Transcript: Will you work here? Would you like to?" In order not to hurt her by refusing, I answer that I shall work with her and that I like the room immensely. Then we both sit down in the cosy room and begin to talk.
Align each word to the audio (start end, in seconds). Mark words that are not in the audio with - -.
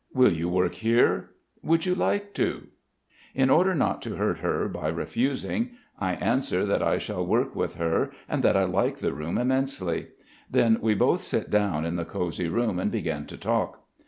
Will 0.15 0.33
you 0.33 0.49
work 0.49 0.73
here? 0.73 1.29
Would 1.61 1.85
you 1.85 1.93
like 1.93 2.33
to?" 2.33 2.65
In 3.35 3.51
order 3.51 3.75
not 3.75 4.01
to 4.01 4.15
hurt 4.15 4.39
her 4.39 4.67
by 4.67 4.87
refusing, 4.87 5.73
I 5.99 6.13
answer 6.15 6.65
that 6.65 6.81
I 6.81 6.97
shall 6.97 7.23
work 7.23 7.55
with 7.55 7.75
her 7.75 8.09
and 8.27 8.41
that 8.41 8.57
I 8.57 8.63
like 8.63 8.97
the 8.97 9.13
room 9.13 9.37
immensely. 9.37 10.07
Then 10.49 10.79
we 10.81 10.95
both 10.95 11.21
sit 11.21 11.51
down 11.51 11.85
in 11.85 11.97
the 11.97 12.05
cosy 12.05 12.47
room 12.49 12.79
and 12.79 12.89
begin 12.91 13.27
to 13.27 13.37
talk. 13.37 13.83